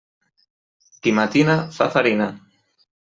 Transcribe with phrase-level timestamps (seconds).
[1.03, 2.29] Qui matina, fa farina.